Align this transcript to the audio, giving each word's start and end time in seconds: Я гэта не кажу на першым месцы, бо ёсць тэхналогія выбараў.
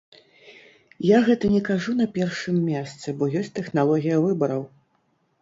Я 1.07 1.19
гэта 1.27 1.45
не 1.55 1.61
кажу 1.67 1.91
на 1.99 2.07
першым 2.15 2.57
месцы, 2.71 3.07
бо 3.21 3.29
ёсць 3.43 3.53
тэхналогія 3.61 4.17
выбараў. 4.27 4.63